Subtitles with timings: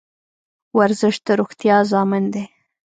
[0.77, 2.43] ورزش د روغتیا ضامن دی